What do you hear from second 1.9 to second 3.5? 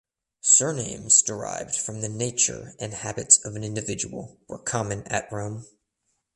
the nature and habits